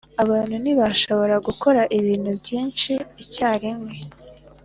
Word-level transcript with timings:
abantu 0.23 0.55
ntibashobora 0.63 1.35
gukora 1.47 1.81
ibintu 1.97 2.31
byinshi 2.41 2.91
icyarimwe. 3.23 3.95